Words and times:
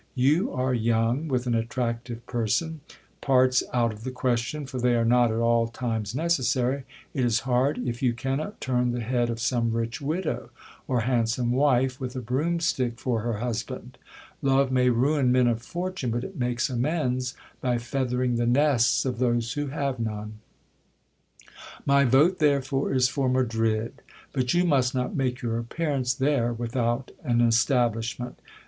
You 0.15 0.51
are 0.51 0.73
young, 0.73 1.27
with 1.27 1.45
an 1.45 1.53
attractive 1.53 2.25
person: 2.25 2.81
parts 3.21 3.61
out 3.71 3.93
of 3.93 4.03
the 4.03 4.09
question, 4.09 4.65
for 4.65 4.79
they 4.79 4.95
are 4.95 5.05
not 5.05 5.29
at 5.29 5.37
all 5.37 5.67
times 5.67 6.15
necessary, 6.15 6.85
it 7.13 7.23
is 7.23 7.41
hard 7.41 7.77
if 7.77 8.01
you 8.01 8.13
cannot 8.13 8.59
turn 8.59 8.93
the 8.93 9.01
head 9.01 9.29
of 9.29 9.39
some 9.39 9.73
rich 9.73 10.01
widow, 10.01 10.49
or 10.87 11.01
handsome 11.01 11.51
wife 11.51 11.99
with 11.99 12.15
a 12.15 12.19
broomstick 12.19 12.97
for 12.99 13.19
her 13.21 13.33
husband. 13.37 13.99
Dove 14.43 14.71
may 14.71 14.89
ruin 14.89 15.31
men 15.31 15.45
of 15.45 15.61
fortune; 15.61 16.09
but 16.09 16.23
it 16.23 16.35
makes 16.35 16.67
amends 16.67 17.35
by 17.61 17.77
feathering 17.77 18.37
the 18.37 18.47
nests 18.47 19.05
of 19.05 19.19
DONNA 19.19 19.33
MENCIA'S 19.33 19.53
COUSIN 19.53 19.61
INTRODUCED 19.71 19.97
TO 19.99 20.09
HIM. 20.09 20.09
33 20.09 20.09
those 20.09 20.09
who 20.09 20.15
have 20.15 21.85
none. 21.85 21.85
My 21.85 22.05
vote, 22.05 22.39
therefore, 22.39 22.91
is 22.91 23.07
for 23.07 23.29
Madrid: 23.29 24.01
but 24.33 24.55
you 24.55 24.63
must 24.65 24.95
not 24.95 25.15
make 25.15 25.43
your 25.43 25.59
appearance 25.59 26.15
there 26.15 26.51
without 26.51 27.11
an 27.23 27.39
establishment. 27.41 28.39